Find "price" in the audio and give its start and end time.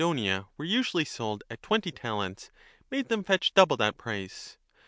3.99-4.57